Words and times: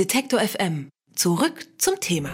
Detektor 0.00 0.40
FM. 0.40 0.88
Zurück 1.14 1.66
zum 1.76 2.00
Thema. 2.00 2.30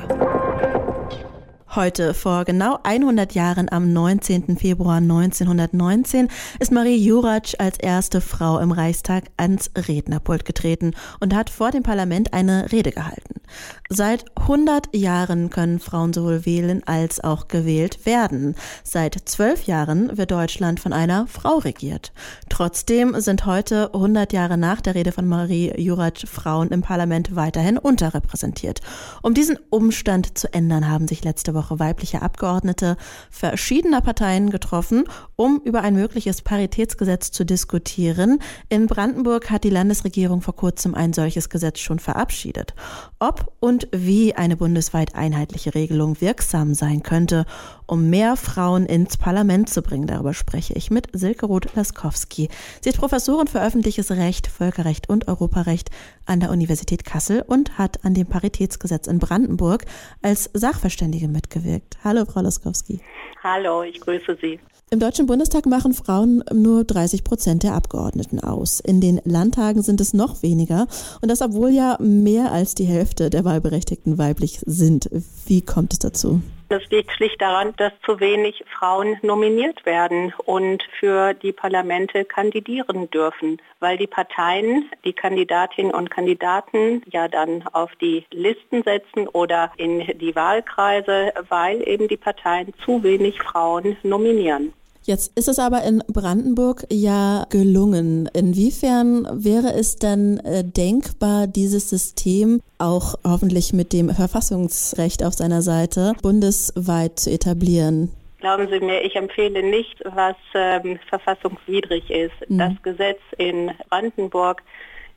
Heute, 1.75 2.15
vor 2.15 2.45
genau 2.45 2.79
100 2.85 3.35
Jahren, 3.35 3.69
am 3.73 3.93
19. 3.93 4.57
Februar 4.57 4.99
1919, 4.99 6.29
ist 6.61 6.71
Marie 6.71 6.97
Juratsch 6.97 7.57
als 7.59 7.77
erste 7.79 8.21
Frau 8.21 8.61
im 8.61 8.71
Reichstag 8.71 9.25
ans 9.37 9.73
Rednerpult 9.77 10.45
getreten 10.45 10.95
und 11.19 11.35
hat 11.35 11.51
vor 11.51 11.73
dem 11.73 11.83
Parlament 11.83 12.33
eine 12.33 12.71
Rede 12.71 12.93
gehalten. 12.93 13.41
Seit 13.89 14.25
100 14.37 14.95
Jahren 14.97 15.51
können 15.51 15.79
Frauen 15.79 16.13
sowohl 16.13 16.47
wählen 16.47 16.83
als 16.87 17.23
auch 17.23 17.49
gewählt 17.49 18.07
werden. 18.07 18.55
Seit 18.83 19.29
zwölf 19.29 19.65
Jahren 19.65 20.17
wird 20.17 20.31
Deutschland 20.31 20.81
von 20.81 20.93
einer 20.93 21.27
Frau 21.27 21.59
regiert. 21.59 22.13
Trotzdem 22.49 23.21
sind 23.21 23.45
heute, 23.45 23.93
100 23.93 24.33
Jahre 24.33 24.57
nach 24.57 24.81
der 24.81 24.95
Rede 24.95 25.13
von 25.13 25.27
Marie 25.27 25.73
Juratsch, 25.77 26.27
Frauen 26.27 26.69
im 26.71 26.83
Parlament 26.83 27.37
weiterhin 27.37 27.77
unterrepräsentiert. 27.77 28.81
Um 29.23 29.35
diesen 29.35 29.59
Umstand 29.71 30.39
zu 30.39 30.53
ändern, 30.53 30.89
haben 30.89 31.07
sich 31.07 31.23
letzte 31.23 31.55
Woche 31.55 31.67
Woche 31.67 31.79
weibliche 31.79 32.23
Abgeordnete 32.23 32.97
verschiedener 33.31 34.01
Parteien 34.01 34.51
getroffen, 34.51 35.05
um 35.37 35.61
über 35.65 35.83
ein 35.83 35.95
mögliches 35.95 36.43
Paritätsgesetz 36.43 37.31
zu 37.31 37.45
diskutieren. 37.45 38.39
In 38.69 38.87
Brandenburg 38.87 39.51
hat 39.51 39.65
die 39.65 39.71
Landesregierung 39.71 40.43
vor 40.43 40.57
kurzem 40.57 40.95
ein 40.95 41.13
solches 41.13 41.49
Gesetz 41.49 41.81
schon 41.81 41.99
verabschiedet. 41.99 42.75
Ob 43.19 43.53
und 43.61 43.76
wie 43.93 44.35
eine 44.35 44.57
bundesweit 44.57 45.15
einheitliche 45.15 45.75
Regelung 45.75 46.21
wirksam 46.21 46.75
sein 46.75 47.03
könnte, 47.03 47.45
um 47.87 48.11
mehr 48.11 48.37
Frauen 48.37 48.87
ins 48.87 49.17
Parlament 49.17 49.69
zu 49.69 49.83
bringen, 49.83 50.07
darüber 50.07 50.35
spreche 50.35 50.75
ich 50.75 50.91
mit 50.91 51.09
Silke 51.13 51.47
Roth-Laskowski. 51.47 52.49
Sie 52.81 52.89
ist 52.89 52.99
Professorin 52.99 53.47
für 53.47 53.63
öffentliches 53.63 54.11
Recht, 54.11 54.47
Völkerrecht 54.47 55.09
und 55.09 55.29
Europarecht 55.29 55.91
an 56.25 56.41
der 56.41 56.51
Universität 56.51 57.05
Kassel 57.05 57.45
und 57.47 57.79
hat 57.79 58.05
an 58.05 58.15
dem 58.15 58.27
Paritätsgesetz 58.27 59.07
in 59.07 59.19
Brandenburg 59.19 59.85
als 60.23 60.51
Sachverständige 60.53 61.29
mitgewirkt. 61.29 61.99
Hallo, 62.03 62.25
Frau 62.25 62.41
Laskowski. 62.41 63.01
Hallo, 63.43 63.83
ich 63.83 64.01
grüße 64.01 64.37
Sie. 64.41 64.59
Im 64.93 65.01
Deutschen 65.01 65.27
Bundestag 65.27 65.67
machen 65.67 65.95
Frauen 65.95 66.45
nur 66.55 66.85
30 66.85 67.25
Prozent 67.25 67.65
der 67.65 67.75
Abgeordneten 67.75 68.39
aus. 68.39 68.79
In 68.79 69.01
den 69.01 69.21
Landtagen 69.25 69.83
sind 69.83 70.01
es 70.01 70.15
noch 70.15 70.45
weniger. 70.45 70.87
Und 71.21 71.29
das, 71.29 71.43
obwohl 71.43 71.71
ja 71.71 71.99
mehr 72.01 72.53
als 72.53 72.77
die 72.77 72.85
Hälfte 72.85 73.29
der 73.29 73.45
Wahlberechtigten 73.45 74.17
weiblich 74.17 74.61
sind. 74.65 75.11
Wie 75.47 75.61
kommt 75.61 75.93
es 75.93 75.99
dazu? 75.99 76.41
Das 76.69 76.83
liegt 76.91 77.13
schlicht 77.13 77.41
daran, 77.41 77.75
dass 77.77 77.93
zu 78.05 78.19
wenig 78.19 78.65
Frauen 78.77 79.19
nominiert 79.23 79.87
werden 79.87 80.35
und 80.47 80.83
für 80.99 81.33
die 81.33 81.53
Parlamente 81.53 82.25
kandidieren 82.25 83.09
dürfen, 83.11 83.63
weil 83.79 83.97
die 83.97 84.09
Parteien 84.09 84.91
die 85.05 85.13
Kandidatinnen 85.13 85.93
und 85.93 86.11
Kandidaten 86.11 87.03
ja 87.07 87.29
dann 87.29 87.65
auf 87.73 87.95
die 88.01 88.27
Listen 88.33 88.83
setzen 88.83 89.29
oder 89.29 89.71
in 89.77 90.01
die 90.19 90.35
Wahlkreise, 90.35 91.33
weil 91.49 91.87
eben 91.89 92.09
die 92.09 92.17
Parteien 92.17 92.75
zu 92.85 93.01
wenig 93.05 93.41
Frauen 93.41 93.97
nominieren. 94.03 94.73
Jetzt 95.07 95.39
ist 95.39 95.47
es 95.47 95.61
aber 95.61 95.85
in 95.85 96.03
Brandenburg 96.09 96.85
ja 96.91 97.47
gelungen. 97.49 98.29
Inwiefern 98.35 99.29
wäre 99.33 99.73
es 99.73 99.97
denn 99.97 100.41
äh, 100.41 100.65
denkbar, 100.65 101.47
dieses 101.47 101.89
System 101.89 102.61
auch 102.79 103.15
hoffentlich 103.25 103.73
mit 103.73 103.93
dem 103.93 104.11
Verfassungsrecht 104.11 105.25
auf 105.25 105.35
seiner 105.35 105.63
Seite 105.63 106.15
bundesweit 106.23 107.21
zu 107.21 107.31
etablieren? 107.31 108.11
Glauben 108.41 108.69
Sie 108.69 108.81
mir, 108.81 109.03
ich 109.03 109.15
empfehle 109.15 109.63
nicht, 109.63 110.03
was 110.05 110.35
ähm, 110.55 110.99
verfassungswidrig 111.09 112.11
ist. 112.11 112.51
Mhm. 112.51 112.59
Das 112.59 112.73
Gesetz 112.83 113.21
in 113.39 113.71
Brandenburg 113.89 114.63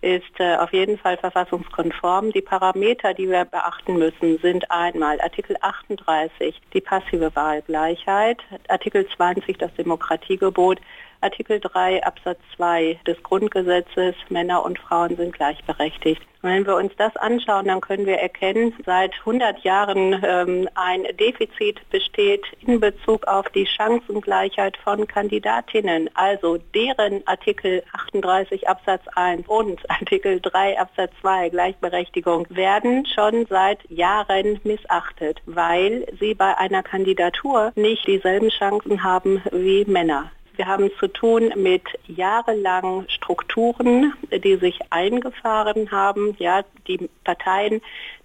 ist 0.02 0.39
äh, 0.39 0.55
auf 0.55 0.72
jeden 0.72 0.97
Fall 0.97 1.17
verfassungskonform. 1.17 2.31
Die 2.31 2.42
Parameter, 2.42 3.14
die 3.14 3.30
wir 3.30 3.45
beachten 3.45 3.97
müssen, 3.97 4.38
sind 4.39 4.69
einmal 4.72 5.19
Artikel 5.22 5.58
38, 5.59 6.59
die 6.73 6.81
passive 6.81 7.36
Wahlgleichheit, 7.36 8.39
Artikel 8.70 9.08
20, 9.08 9.58
das 9.58 9.73
Demokratiegebot, 9.75 10.80
Artikel 11.22 11.60
3 11.60 12.04
Absatz 12.04 12.40
2 12.56 13.00
des 13.06 13.22
Grundgesetzes, 13.24 14.16
Männer 14.30 14.64
und 14.64 14.80
Frauen 14.80 15.16
sind 15.18 15.34
gleichberechtigt. 15.34 16.22
Und 16.42 16.50
wenn 16.52 16.66
wir 16.66 16.76
uns 16.76 16.94
das 16.98 17.16
anschauen, 17.18 17.68
dann 17.68 17.82
können 17.82 18.06
wir 18.06 18.18
erkennen, 18.18 18.74
seit 18.86 19.14
100 19.20 19.60
Jahren 19.66 20.24
ähm, 20.26 20.70
ein 20.76 21.04
Defizit 21.20 21.82
besteht 21.90 22.46
in 22.66 22.80
Bezug 22.80 23.28
auf 23.28 23.50
die 23.50 23.66
Chancengleichheit 23.66 24.78
von 24.78 25.06
Kandidatinnen. 25.06 26.10
Also 26.14 26.58
deren 26.74 27.28
Artikel 27.28 27.84
38 27.92 28.70
Absatz 28.70 29.04
1 29.16 29.48
und 29.50 29.90
Artikel 29.90 30.40
3 30.40 30.80
Absatz 30.80 31.12
2 31.20 31.50
Gleichberechtigung 31.50 32.48
werden 32.50 33.06
schon 33.06 33.46
seit 33.50 33.80
Jahren 33.92 34.62
missachtet, 34.64 35.42
weil 35.46 36.08
sie 36.22 36.34
bei 36.36 36.58
einer 36.58 36.84
Kandidatur 36.84 37.74
nicht 37.76 38.08
dieselben 38.08 38.50
Chancen 38.50 39.04
haben 39.04 39.42
wie 39.52 39.84
Männer. 39.84 40.32
Wir 40.59 40.67
haben 40.67 40.92
zu 40.99 41.08
tun 41.08 41.53
mit 41.55 41.83
jahrelangen 42.05 43.09
Strukturen, 43.09 44.11
die 44.43 44.58
sich 44.58 44.77
eingefahren 44.89 45.89
haben. 45.89 46.36
Ja, 46.37 46.65
die 46.86 47.09
Parteien, 47.23 47.80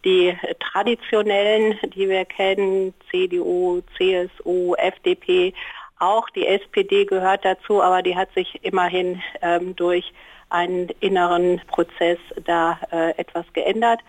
die 0.04 0.36
traditionellen, 0.58 1.78
die 1.94 2.08
wir 2.08 2.24
kennen, 2.24 2.92
CDU, 3.08 3.82
CSU, 3.96 4.74
FDP, 4.74 5.54
auch 6.00 6.28
die 6.30 6.48
SPD 6.48 7.04
gehört 7.04 7.44
dazu, 7.44 7.80
aber 7.80 8.02
die 8.02 8.16
hat 8.16 8.34
sich 8.34 8.58
immerhin 8.64 9.22
ähm, 9.40 9.76
durch 9.76 10.12
einen 10.50 10.88
inneren 10.98 11.60
Prozess 11.68 12.18
da 12.44 12.80
äh, 12.90 13.10
etwas 13.16 13.46
geändert. 13.52 14.00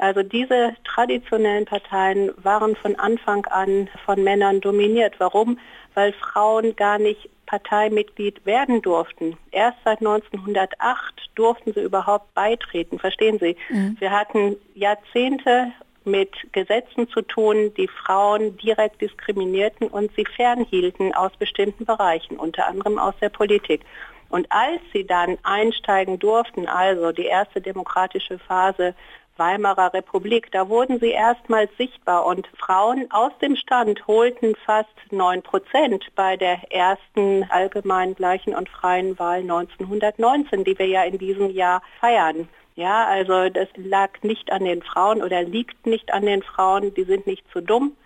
Also 0.00 0.24
diese 0.24 0.74
traditionellen 0.82 1.64
Parteien 1.64 2.32
waren 2.42 2.74
von 2.74 2.96
Anfang 2.96 3.46
an 3.46 3.88
von 4.04 4.24
Männern 4.24 4.60
dominiert. 4.60 5.14
Warum? 5.18 5.60
Weil 5.94 6.12
Frauen 6.12 6.74
gar 6.74 6.98
nicht 6.98 7.30
Parteimitglied 7.48 8.44
werden 8.44 8.82
durften. 8.82 9.38
Erst 9.50 9.78
seit 9.84 10.00
1908 10.00 11.30
durften 11.34 11.72
sie 11.72 11.80
überhaupt 11.80 12.32
beitreten. 12.34 12.98
Verstehen 12.98 13.38
Sie? 13.38 13.56
Mhm. 13.70 13.96
Wir 13.98 14.10
hatten 14.10 14.56
Jahrzehnte 14.74 15.72
mit 16.04 16.30
Gesetzen 16.52 17.08
zu 17.08 17.22
tun, 17.22 17.72
die 17.76 17.88
Frauen 17.88 18.56
direkt 18.58 19.00
diskriminierten 19.00 19.88
und 19.88 20.10
sie 20.14 20.24
fernhielten 20.24 21.14
aus 21.14 21.32
bestimmten 21.38 21.86
Bereichen, 21.86 22.36
unter 22.36 22.66
anderem 22.66 22.98
aus 22.98 23.14
der 23.20 23.30
Politik. 23.30 23.80
Und 24.28 24.46
als 24.50 24.80
sie 24.92 25.06
dann 25.06 25.38
einsteigen 25.42 26.18
durften, 26.18 26.68
also 26.68 27.12
die 27.12 27.24
erste 27.24 27.62
demokratische 27.62 28.38
Phase 28.38 28.94
Weimarer 29.38 29.94
Republik. 29.94 30.50
Da 30.52 30.68
wurden 30.68 30.98
sie 31.00 31.10
erstmals 31.10 31.70
sichtbar 31.76 32.26
und 32.26 32.46
Frauen 32.58 33.10
aus 33.10 33.32
dem 33.40 33.56
Stand 33.56 34.06
holten 34.06 34.54
fast 34.66 34.88
9 35.10 35.42
Prozent 35.42 36.04
bei 36.14 36.36
der 36.36 36.72
ersten 36.72 37.44
allgemeinen, 37.50 38.14
gleichen 38.14 38.54
und 38.54 38.68
freien 38.68 39.18
Wahl 39.18 39.40
1919, 39.40 40.64
die 40.64 40.78
wir 40.78 40.86
ja 40.86 41.04
in 41.04 41.18
diesem 41.18 41.50
Jahr 41.50 41.82
feiern. 42.00 42.48
Ja, 42.74 43.06
also 43.06 43.48
das 43.48 43.68
lag 43.76 44.10
nicht 44.22 44.52
an 44.52 44.64
den 44.64 44.82
Frauen 44.82 45.22
oder 45.22 45.42
liegt 45.42 45.86
nicht 45.86 46.12
an 46.12 46.26
den 46.26 46.42
Frauen, 46.42 46.94
die 46.94 47.04
sind 47.04 47.26
nicht 47.26 47.44
zu 47.52 47.60
dumm 47.60 47.96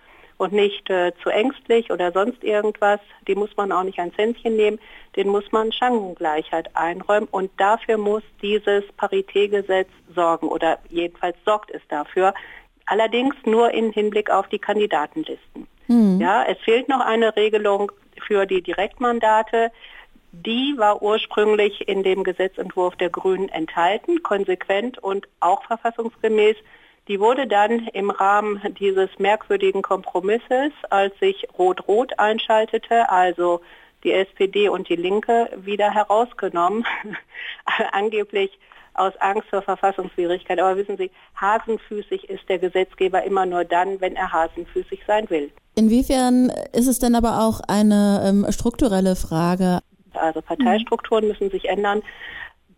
und 0.43 0.53
nicht 0.53 0.89
äh, 0.89 1.13
zu 1.23 1.29
ängstlich 1.29 1.91
oder 1.91 2.11
sonst 2.11 2.43
irgendwas. 2.43 2.99
Die 3.27 3.35
muss 3.35 3.55
man 3.55 3.71
auch 3.71 3.83
nicht 3.83 3.99
ein 3.99 4.13
Zähnchen 4.13 4.55
nehmen, 4.55 4.79
den 5.15 5.29
muss 5.29 5.51
man 5.51 5.71
Chancengleichheit 5.71 6.75
einräumen 6.75 7.27
und 7.31 7.49
dafür 7.57 7.97
muss 7.97 8.23
dieses 8.41 8.83
Paritätgesetz 8.97 9.87
sorgen 10.13 10.47
oder 10.49 10.79
jedenfalls 10.89 11.37
sorgt 11.45 11.71
es 11.71 11.81
dafür. 11.87 12.33
Allerdings 12.85 13.35
nur 13.45 13.71
im 13.71 13.91
Hinblick 13.91 14.29
auf 14.29 14.47
die 14.49 14.59
Kandidatenlisten. 14.59 15.67
Mhm. 15.87 16.19
Ja, 16.19 16.43
es 16.43 16.57
fehlt 16.59 16.89
noch 16.89 16.99
eine 16.99 17.35
Regelung 17.35 17.91
für 18.27 18.45
die 18.45 18.61
Direktmandate. 18.61 19.71
Die 20.33 20.73
war 20.77 21.01
ursprünglich 21.01 21.87
in 21.87 22.03
dem 22.03 22.23
Gesetzentwurf 22.23 22.95
der 22.97 23.09
Grünen 23.09 23.49
enthalten, 23.49 24.23
konsequent 24.23 24.97
und 24.97 25.27
auch 25.39 25.63
verfassungsgemäß. 25.63 26.57
Die 27.07 27.19
wurde 27.19 27.47
dann 27.47 27.87
im 27.93 28.09
Rahmen 28.09 28.61
dieses 28.79 29.09
merkwürdigen 29.17 29.81
Kompromisses, 29.81 30.71
als 30.89 31.17
sich 31.19 31.47
Rot-Rot 31.57 32.17
einschaltete, 32.17 33.09
also 33.09 33.61
die 34.03 34.13
SPD 34.13 34.69
und 34.69 34.89
die 34.89 34.95
Linke, 34.95 35.49
wieder 35.55 35.93
herausgenommen, 35.93 36.85
angeblich 37.91 38.57
aus 38.93 39.13
Angst 39.19 39.49
vor 39.49 39.61
Verfassungswidrigkeit. 39.61 40.59
Aber 40.59 40.77
wissen 40.77 40.97
Sie, 40.97 41.11
hasenfüßig 41.39 42.29
ist 42.29 42.47
der 42.47 42.59
Gesetzgeber 42.59 43.23
immer 43.23 43.45
nur 43.45 43.65
dann, 43.65 43.99
wenn 44.01 44.15
er 44.15 44.31
hasenfüßig 44.31 45.01
sein 45.07 45.29
will. 45.29 45.51
Inwiefern 45.75 46.51
ist 46.71 46.87
es 46.87 46.99
denn 46.99 47.15
aber 47.15 47.41
auch 47.41 47.61
eine 47.67 48.23
ähm, 48.25 48.45
strukturelle 48.51 49.15
Frage? 49.15 49.79
Also 50.13 50.41
Parteistrukturen 50.41 51.27
müssen 51.27 51.49
sich 51.49 51.65
ändern 51.65 52.03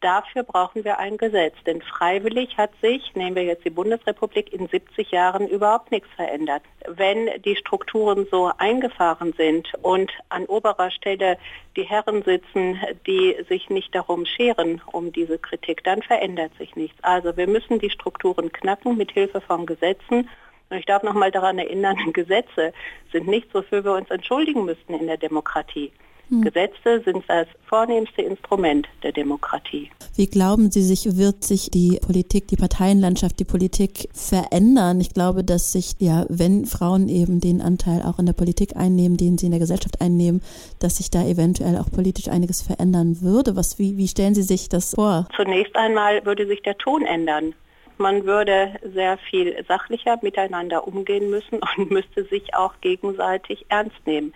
Dafür 0.01 0.43
brauchen 0.43 0.83
wir 0.83 0.99
ein 0.99 1.17
Gesetz, 1.17 1.55
denn 1.65 1.81
freiwillig 1.81 2.57
hat 2.57 2.71
sich, 2.81 3.15
nehmen 3.15 3.35
wir 3.35 3.43
jetzt 3.43 3.65
die 3.65 3.69
Bundesrepublik, 3.69 4.51
in 4.51 4.67
70 4.67 5.11
Jahren 5.11 5.47
überhaupt 5.47 5.91
nichts 5.91 6.09
verändert. 6.15 6.63
Wenn 6.87 7.29
die 7.43 7.55
Strukturen 7.55 8.27
so 8.29 8.51
eingefahren 8.57 9.33
sind 9.33 9.73
und 9.81 10.11
an 10.29 10.45
oberer 10.45 10.91
Stelle 10.91 11.37
die 11.75 11.83
Herren 11.83 12.23
sitzen, 12.23 12.79
die 13.07 13.35
sich 13.47 13.69
nicht 13.69 13.93
darum 13.93 14.25
scheren, 14.25 14.81
um 14.91 15.11
diese 15.11 15.37
Kritik, 15.37 15.83
dann 15.83 16.01
verändert 16.01 16.51
sich 16.57 16.75
nichts. 16.75 16.97
Also 17.03 17.35
wir 17.37 17.47
müssen 17.47 17.79
die 17.79 17.89
Strukturen 17.89 18.51
knacken 18.51 18.97
mit 18.97 19.11
Hilfe 19.11 19.41
von 19.41 19.65
Gesetzen. 19.65 20.29
Und 20.69 20.77
ich 20.77 20.85
darf 20.85 21.03
noch 21.03 21.13
mal 21.13 21.31
daran 21.31 21.59
erinnern, 21.59 21.97
Gesetze 22.13 22.73
sind 23.11 23.27
nichts, 23.27 23.53
wofür 23.53 23.83
wir 23.83 23.93
uns 23.93 24.09
entschuldigen 24.09 24.65
müssten 24.65 24.93
in 24.93 25.07
der 25.07 25.17
Demokratie. 25.17 25.91
Hm. 26.29 26.41
Gesetze 26.41 27.01
sind 27.03 27.23
das 27.27 27.47
vornehmste 27.67 28.21
Instrument 28.21 28.87
der 29.03 29.11
Demokratie. 29.11 29.89
Wie 30.15 30.27
glauben 30.27 30.71
Sie 30.71 30.81
sich, 30.81 31.17
wird 31.17 31.43
sich 31.43 31.69
die 31.69 31.99
Politik, 32.01 32.47
die 32.47 32.55
Parteienlandschaft, 32.55 33.39
die 33.39 33.45
Politik 33.45 34.09
verändern? 34.13 34.99
Ich 35.01 35.13
glaube, 35.13 35.43
dass 35.43 35.71
sich, 35.71 35.95
ja, 35.99 36.25
wenn 36.29 36.65
Frauen 36.65 37.09
eben 37.09 37.41
den 37.41 37.61
Anteil 37.61 38.01
auch 38.01 38.19
in 38.19 38.25
der 38.25 38.33
Politik 38.33 38.75
einnehmen, 38.75 39.17
den 39.17 39.37
sie 39.37 39.47
in 39.47 39.51
der 39.51 39.59
Gesellschaft 39.59 40.01
einnehmen, 40.01 40.41
dass 40.79 40.97
sich 40.97 41.11
da 41.11 41.23
eventuell 41.23 41.77
auch 41.77 41.91
politisch 41.91 42.27
einiges 42.27 42.61
verändern 42.61 43.21
würde. 43.21 43.55
Was, 43.55 43.77
wie, 43.77 43.97
wie 43.97 44.07
stellen 44.07 44.35
Sie 44.35 44.43
sich 44.43 44.69
das 44.69 44.95
vor? 44.95 45.27
Zunächst 45.35 45.75
einmal 45.75 46.25
würde 46.25 46.47
sich 46.47 46.61
der 46.61 46.77
Ton 46.77 47.05
ändern. 47.05 47.53
Man 47.97 48.25
würde 48.25 48.75
sehr 48.93 49.17
viel 49.17 49.55
sachlicher 49.67 50.17
miteinander 50.21 50.87
umgehen 50.87 51.29
müssen 51.29 51.59
und 51.77 51.91
müsste 51.91 52.25
sich 52.25 52.53
auch 52.55 52.73
gegenseitig 52.81 53.65
ernst 53.69 54.05
nehmen. 54.05 54.33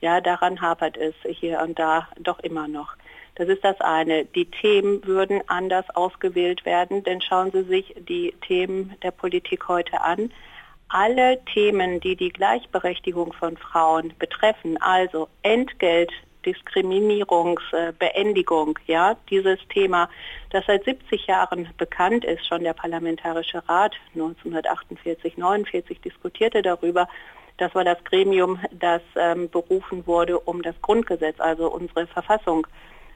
Ja, 0.00 0.20
daran 0.20 0.60
hapert 0.60 0.96
es 0.96 1.14
hier 1.24 1.60
und 1.60 1.76
da 1.78 2.08
doch 2.20 2.40
immer 2.40 2.66
noch. 2.68 2.94
Das 3.34 3.48
ist 3.48 3.64
das 3.64 3.80
eine. 3.80 4.24
Die 4.24 4.46
Themen 4.46 5.04
würden 5.04 5.42
anders 5.46 5.88
ausgewählt 5.90 6.64
werden, 6.64 7.04
denn 7.04 7.20
schauen 7.20 7.52
Sie 7.52 7.62
sich 7.62 7.94
die 8.08 8.34
Themen 8.46 8.96
der 9.02 9.10
Politik 9.12 9.68
heute 9.68 10.00
an. 10.00 10.32
Alle 10.88 11.38
Themen, 11.52 12.00
die 12.00 12.16
die 12.16 12.30
Gleichberechtigung 12.30 13.32
von 13.32 13.56
Frauen 13.56 14.12
betreffen, 14.18 14.76
also 14.80 15.28
Entgelt, 15.42 16.10
Diskriminierungsbeendigung, 16.46 18.78
ja, 18.86 19.16
dieses 19.28 19.58
Thema, 19.68 20.08
das 20.50 20.64
seit 20.66 20.84
70 20.84 21.26
Jahren 21.26 21.68
bekannt 21.76 22.24
ist, 22.24 22.46
schon 22.46 22.64
der 22.64 22.72
Parlamentarische 22.72 23.62
Rat 23.68 23.94
1948, 24.14 25.36
49 25.36 26.00
diskutierte 26.00 26.62
darüber 26.62 27.06
das 27.58 27.74
war 27.74 27.84
das 27.84 28.02
Gremium, 28.04 28.58
das 28.72 29.02
ähm, 29.16 29.50
berufen 29.50 30.06
wurde, 30.06 30.38
um 30.38 30.62
das 30.62 30.80
Grundgesetz, 30.80 31.38
also 31.40 31.70
unsere 31.70 32.06
Verfassung 32.06 32.66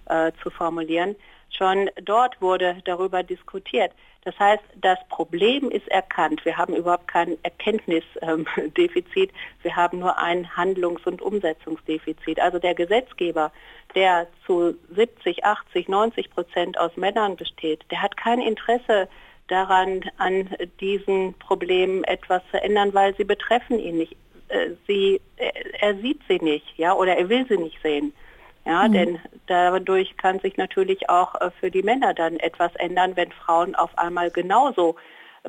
äh, 0.07 0.33
zu 0.43 0.51
formulieren. 0.51 1.17
Schon 1.51 1.91
dort 2.03 2.41
wurde 2.41 2.77
darüber 2.85 3.23
diskutiert. 3.23 3.93
Das 4.25 4.39
heißt, 4.39 4.63
das 4.81 4.99
Problem 5.09 5.71
ist 5.71 5.87
erkannt. 5.89 6.45
Wir 6.45 6.57
haben 6.57 6.75
überhaupt 6.75 7.09
kein 7.09 7.37
Erkenntnisdefizit. 7.43 9.31
Ähm, 9.31 9.37
Wir 9.63 9.77
haben 9.77 9.99
nur 9.99 10.17
ein 10.19 10.57
Handlungs- 10.57 11.05
und 11.07 11.21
Umsetzungsdefizit. 11.21 12.41
Also 12.41 12.59
der 12.59 12.75
Gesetzgeber, 12.75 13.53
der 13.95 14.29
zu 14.47 14.75
70, 14.95 15.45
80, 15.45 15.89
90 15.89 16.31
Prozent 16.31 16.79
aus 16.79 16.97
Männern 16.97 17.37
besteht, 17.37 17.85
der 17.91 18.01
hat 18.01 18.17
kein 18.17 18.41
Interesse 18.41 19.09
daran, 19.49 20.03
an 20.19 20.49
diesen 20.81 21.35
Problemen 21.35 22.05
etwas 22.05 22.43
zu 22.51 22.63
ändern, 22.63 22.95
weil 22.95 23.15
sie 23.17 23.25
betreffen 23.25 23.79
ihn 23.79 23.99
nicht. 23.99 24.17
Äh, 24.53 24.75
sie, 24.87 25.21
äh, 25.37 25.51
er 25.81 25.95
sieht 25.97 26.21
sie 26.29 26.39
nicht, 26.39 26.77
ja, 26.77 26.95
oder 26.95 27.17
er 27.17 27.29
will 27.29 27.47
sie 27.49 27.57
nicht 27.57 27.81
sehen. 27.83 28.13
Ja, 28.65 28.87
mhm. 28.87 28.93
denn 28.93 29.19
dadurch 29.47 30.17
kann 30.19 30.39
sich 30.41 30.57
natürlich 30.57 31.09
auch 31.09 31.35
äh, 31.41 31.51
für 31.59 31.71
die 31.71 31.83
Männer 31.83 32.13
dann 32.15 32.37
etwas 32.37 32.75
ändern, 32.77 33.17
wenn 33.17 33.33
Frauen 33.33 33.75
auf 33.75 33.97
einmal 33.99 34.31
genauso 34.31 34.97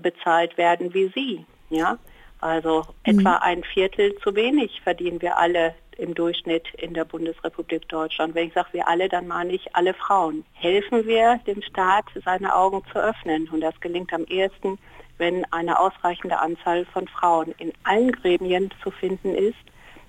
bezahlt 0.01 0.57
werden 0.57 0.93
wie 0.93 1.11
sie. 1.13 1.45
Ja, 1.69 1.97
also 2.43 2.85
mhm. 3.05 3.19
etwa 3.19 3.35
ein 3.37 3.63
Viertel 3.63 4.15
zu 4.17 4.35
wenig 4.35 4.81
verdienen 4.81 5.21
wir 5.21 5.37
alle 5.37 5.73
im 5.97 6.13
Durchschnitt 6.13 6.67
in 6.77 6.93
der 6.93 7.05
Bundesrepublik 7.05 7.87
Deutschland. 7.87 8.35
Wenn 8.35 8.47
ich 8.47 8.53
sage 8.53 8.69
wir 8.73 8.87
alle, 8.87 9.09
dann 9.09 9.27
meine 9.27 9.53
ich 9.53 9.75
alle 9.75 9.93
Frauen. 9.93 10.43
Helfen 10.53 11.05
wir 11.05 11.39
dem 11.47 11.61
Staat, 11.61 12.05
seine 12.25 12.55
Augen 12.55 12.81
zu 12.91 12.99
öffnen. 12.99 13.47
Und 13.49 13.61
das 13.61 13.79
gelingt 13.79 14.11
am 14.11 14.25
ehesten, 14.25 14.79
wenn 15.17 15.45
eine 15.51 15.79
ausreichende 15.79 16.39
Anzahl 16.39 16.85
von 16.85 17.07
Frauen 17.07 17.53
in 17.59 17.71
allen 17.83 18.11
Gremien 18.11 18.71
zu 18.81 18.91
finden 18.91 19.35
ist, 19.35 19.55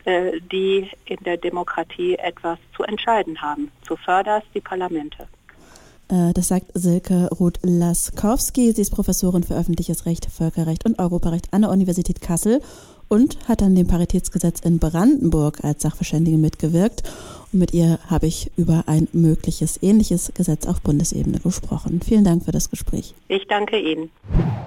äh, 0.05 0.41
die 0.41 0.91
in 1.05 1.19
der 1.25 1.37
Demokratie 1.37 2.17
etwas 2.17 2.59
zu 2.75 2.83
entscheiden 2.83 3.41
haben. 3.41 3.71
Zuvörderst 3.83 4.47
die 4.55 4.61
Parlamente. 4.61 5.29
Äh, 6.09 6.33
das 6.33 6.49
sagt 6.49 6.67
Silke 6.75 7.29
Roth-Laskowski. 7.29 8.73
Sie 8.73 8.83
ist 8.83 8.91
Professorin 8.91 9.43
für 9.43 9.55
öffentliches 9.55 10.07
Recht, 10.07 10.27
Völkerrecht 10.27 10.85
und 10.85 10.99
Europarecht 10.99 11.53
an 11.53 11.63
der 11.63 11.71
Universität 11.71 12.21
Kassel 12.21 12.61
und 13.09 13.37
hat 13.49 13.63
an 13.63 13.75
dem 13.75 13.87
Paritätsgesetz 13.87 14.61
in 14.61 14.79
Brandenburg 14.79 15.63
als 15.63 15.83
Sachverständige 15.83 16.39
mitgewirkt. 16.39 17.03
Und 17.53 17.59
mit 17.59 17.75
ihr 17.75 17.99
habe 18.09 18.27
ich 18.27 18.51
über 18.57 18.85
ein 18.87 19.09
mögliches 19.13 19.83
ähnliches 19.83 20.33
Gesetz 20.35 20.67
auf 20.67 20.81
Bundesebene 20.81 21.39
gesprochen. 21.41 22.01
Vielen 22.05 22.25
Dank 22.25 22.45
für 22.45 22.53
das 22.53 22.71
Gespräch. 22.71 23.15
Ich 23.29 23.47
danke 23.47 23.79
Ihnen. 23.79 24.11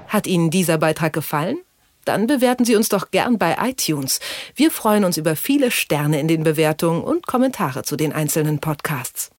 Hat 0.07 0.27
Ihnen 0.27 0.49
dieser 0.49 0.77
Beitrag 0.77 1.13
gefallen? 1.13 1.57
Dann 2.05 2.25
bewerten 2.25 2.63
Sie 2.63 2.77
uns 2.77 2.87
doch 2.87 3.11
gern 3.11 3.37
bei 3.37 3.57
iTunes. 3.61 4.21
Wir 4.55 4.71
freuen 4.71 5.03
uns 5.03 5.17
über 5.17 5.35
viele 5.35 5.71
Sterne 5.71 6.21
in 6.21 6.29
den 6.29 6.43
Bewertungen 6.43 7.03
und 7.03 7.27
Kommentare 7.27 7.83
zu 7.83 7.97
den 7.97 8.13
einzelnen 8.13 8.59
Podcasts. 8.59 9.29